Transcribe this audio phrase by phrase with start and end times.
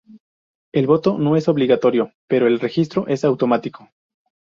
[0.73, 3.87] El voto no es obligatorio, pero el registro es automático.